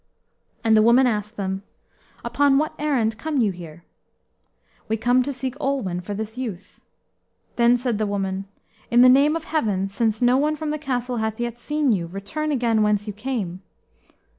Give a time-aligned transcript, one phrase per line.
[0.63, 1.61] And the woman asked them,
[2.25, 3.83] "Upon what errand come you here?"
[4.89, 6.81] "We come to seek Olwen for this youth."
[7.55, 8.45] Then said the woman,
[8.89, 12.07] "In the name of Heaven, since no one from the castle hath yet seen you,
[12.07, 13.61] return again whence you came."